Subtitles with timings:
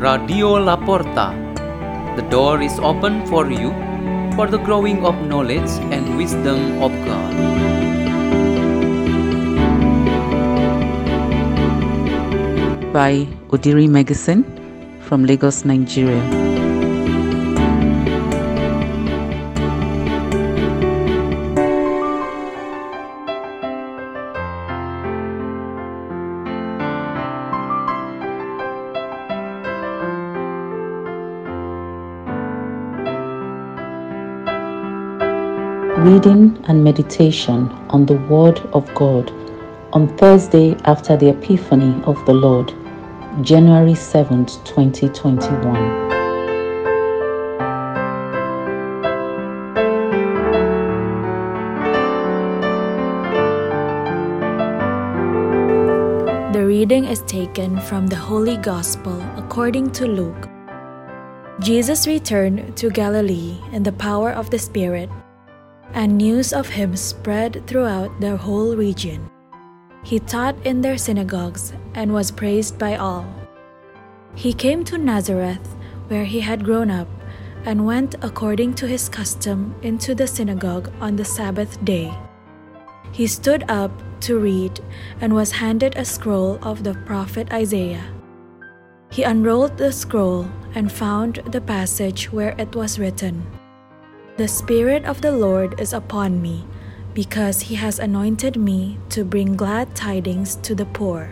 [0.00, 1.26] Radio La Porta.
[2.16, 3.68] The door is open for you
[4.34, 7.60] for the growing of knowledge and wisdom of God.
[12.92, 13.24] by
[13.54, 14.42] Odiri Meggison
[15.06, 16.39] from Lagos, Nigeria.
[35.98, 39.30] Reading and meditation on the Word of God
[39.92, 42.72] on Thursday after the Epiphany of the Lord,
[43.42, 46.08] January 7th, 2021.
[56.52, 60.48] The reading is taken from the Holy Gospel according to Luke.
[61.60, 65.10] Jesus returned to Galilee in the power of the Spirit,
[65.94, 69.28] and news of him spread throughout the whole region.
[70.02, 73.26] He taught in their synagogues and was praised by all.
[74.34, 75.76] He came to Nazareth,
[76.08, 77.08] where he had grown up,
[77.64, 82.12] and went according to his custom into the synagogue on the Sabbath day.
[83.12, 84.80] He stood up to read
[85.20, 88.04] and was handed a scroll of the prophet Isaiah.
[89.10, 93.44] He unrolled the scroll and found the passage where it was written
[94.40, 96.64] The Spirit of the Lord is upon me,
[97.12, 101.28] because he has anointed me to bring glad tidings to the poor.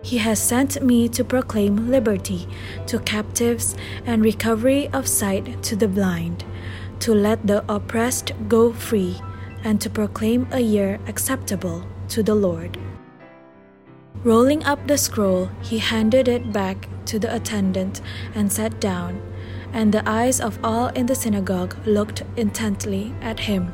[0.00, 2.48] He has sent me to proclaim liberty
[2.86, 6.46] to captives and recovery of sight to the blind,
[7.00, 9.20] to let the oppressed go free,
[9.62, 12.78] and to proclaim a year acceptable to the Lord.
[14.24, 18.00] Rolling up the scroll, he handed it back to the attendant
[18.34, 19.20] and sat down,
[19.74, 23.70] and the eyes of all in the synagogue looked intently at him.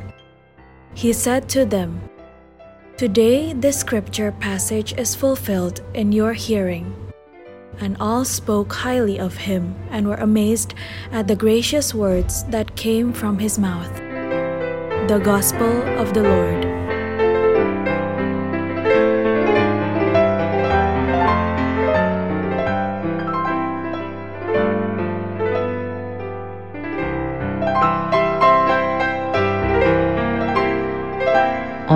[0.93, 2.01] He said to them,
[2.97, 6.97] Today this scripture passage is fulfilled in your hearing.
[7.79, 10.75] And all spoke highly of him and were amazed
[11.13, 13.95] at the gracious words that came from his mouth.
[15.09, 16.70] The Gospel of the Lord.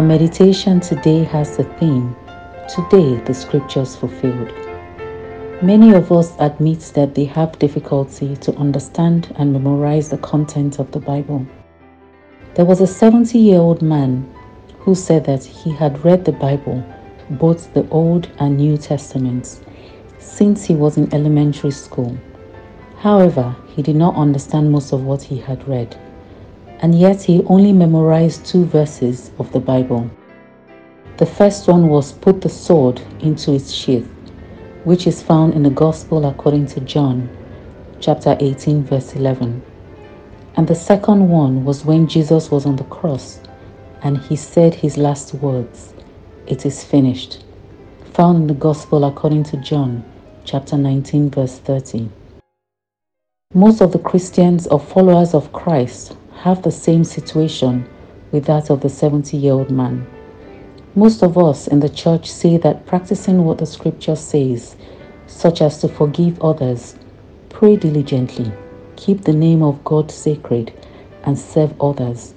[0.04, 2.14] Meditation today has the theme
[2.68, 4.52] Today the Scriptures Fulfilled.
[5.62, 10.92] Many of us admit that they have difficulty to understand and memorize the content of
[10.92, 11.46] the Bible.
[12.54, 14.30] There was a 70 year old man
[14.80, 16.84] who said that he had read the Bible,
[17.30, 19.62] both the Old and New Testaments,
[20.18, 22.14] since he was in elementary school.
[22.98, 25.96] However, he did not understand most of what he had read
[26.84, 30.10] and yet he only memorized two verses of the Bible.
[31.16, 34.06] The first one was Put the sword into its sheath,
[34.84, 37.30] which is found in the Gospel according to John,
[38.00, 39.62] chapter 18, verse 11.
[40.58, 43.40] And the second one was when Jesus was on the cross
[44.02, 45.94] and he said his last words,
[46.46, 47.44] It is finished,
[48.12, 50.04] found in the Gospel according to John,
[50.44, 52.10] chapter 19, verse 30.
[53.54, 57.88] Most of the Christians or followers of Christ have the same situation
[58.32, 60.06] with that of the 70 year old man.
[60.94, 64.76] Most of us in the church say that practicing what the scripture says,
[65.26, 66.96] such as to forgive others,
[67.48, 68.52] pray diligently,
[68.96, 70.72] keep the name of God sacred,
[71.24, 72.34] and serve others,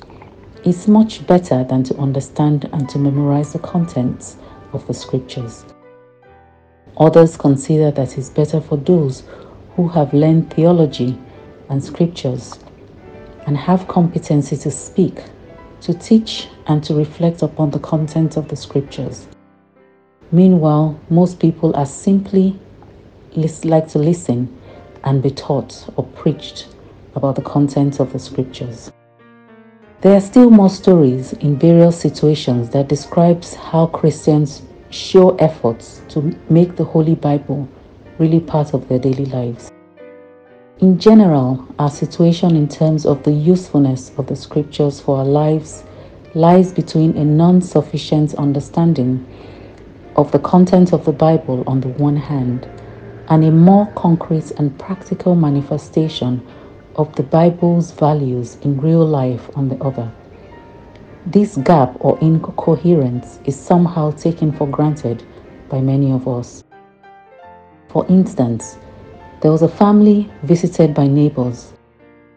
[0.63, 4.37] is much better than to understand and to memorize the contents
[4.73, 5.65] of the scriptures.
[6.97, 9.23] Others consider that it's better for those
[9.75, 11.17] who have learned theology
[11.69, 12.59] and scriptures
[13.47, 15.23] and have competency to speak,
[15.81, 19.27] to teach, and to reflect upon the content of the scriptures.
[20.31, 22.59] Meanwhile, most people are simply
[23.63, 24.55] like to listen
[25.03, 26.67] and be taught or preached
[27.15, 28.91] about the content of the scriptures.
[30.01, 36.35] There are still more stories in various situations that describes how Christians show efforts to
[36.49, 37.67] make the Holy Bible
[38.19, 39.71] really part of their daily lives.
[40.79, 45.83] In general, our situation in terms of the usefulness of the scriptures for our lives
[46.35, 49.25] lies between a non sufficient understanding
[50.15, 52.69] of the content of the Bible on the one hand
[53.29, 56.45] and a more concrete and practical manifestation
[56.95, 60.11] of the Bible's values in real life on the other.
[61.25, 65.23] This gap or incoherence is somehow taken for granted
[65.69, 66.63] by many of us.
[67.89, 68.77] For instance,
[69.39, 71.71] There was a family visited by neighbors,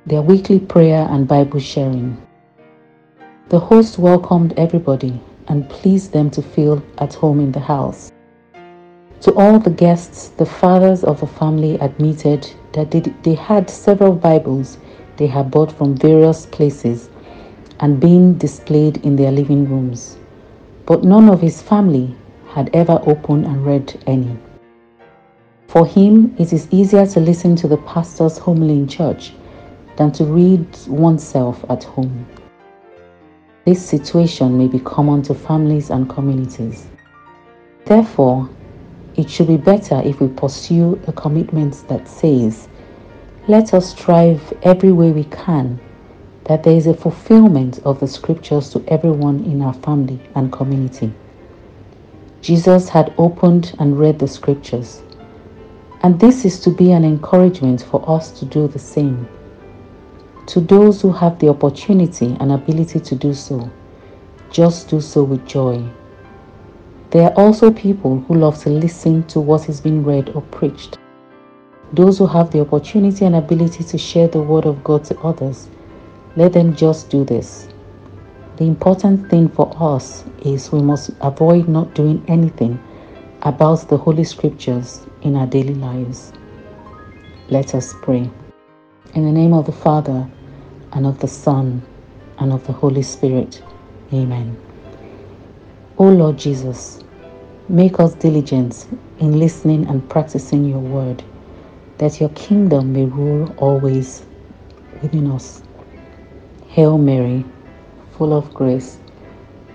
[0.04, 2.20] their weekly prayer and Bible sharing.
[3.48, 5.18] The host welcomed everybody
[5.48, 8.12] and pleased them to feel at home in the house.
[9.22, 14.12] To all the guests, the fathers of the family admitted that they, they had several
[14.12, 14.76] Bibles
[15.16, 17.08] they had bought from various places
[17.80, 20.18] and been displayed in their living rooms.
[20.84, 22.14] But none of his family
[22.48, 24.36] had ever opened and read any.
[25.70, 29.32] For him, it is easier to listen to the pastor's homily in church
[29.96, 32.26] than to read oneself at home.
[33.66, 36.88] This situation may be common to families and communities.
[37.84, 38.50] Therefore,
[39.14, 42.68] it should be better if we pursue a commitment that says,
[43.46, 45.78] let us strive every way we can
[46.46, 51.12] that there is a fulfillment of the scriptures to everyone in our family and community.
[52.40, 55.02] Jesus had opened and read the scriptures,
[56.02, 59.28] and this is to be an encouragement for us to do the same.
[60.46, 63.70] To those who have the opportunity and ability to do so,
[64.50, 65.84] just do so with joy.
[67.10, 70.98] There are also people who love to listen to what is being read or preached.
[71.92, 75.68] Those who have the opportunity and ability to share the word of God to others,
[76.36, 77.68] let them just do this.
[78.56, 82.78] The important thing for us is we must avoid not doing anything
[83.42, 86.32] about the Holy Scriptures in our daily lives.
[87.48, 88.30] Let us pray.
[89.14, 90.28] In the name of the Father,
[90.92, 91.82] and of the Son,
[92.38, 93.62] and of the Holy Spirit.
[94.12, 94.56] Amen.
[95.96, 97.00] O Lord Jesus,
[97.68, 98.86] make us diligent
[99.20, 101.22] in listening and practicing your word,
[101.98, 104.24] that your kingdom may rule always
[105.02, 105.62] within us.
[106.68, 107.44] Hail Mary,
[108.12, 108.98] full of grace,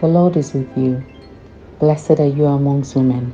[0.01, 1.03] the Lord is with you.
[1.79, 3.33] Blessed are you amongst women,